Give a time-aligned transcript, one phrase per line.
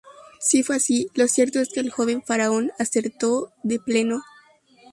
[0.39, 4.23] Si fue así, lo cierto es que el joven faraón acertó de pleno.